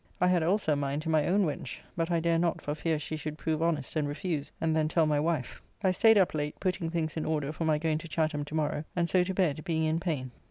[0.19, 2.97] I had also a mind to my own wench, but I dare not for fear
[2.97, 5.61] she should prove honest and refuse and then tell my wife.
[5.83, 8.83] I staid up late, putting things in order for my going to Chatham to morrow,
[8.95, 10.31] and so to bed, being in pain...